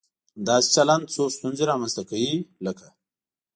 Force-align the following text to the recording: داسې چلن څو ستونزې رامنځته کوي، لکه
داسې 0.47 0.69
چلن 0.75 1.01
څو 1.13 1.23
ستونزې 1.35 1.63
رامنځته 1.71 2.03
کوي، 2.09 2.33
لکه 2.65 2.85